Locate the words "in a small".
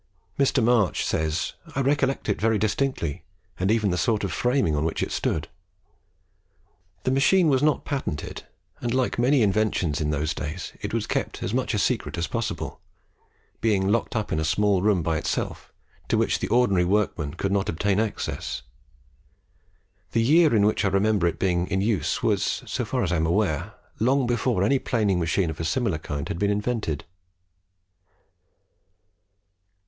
14.31-14.81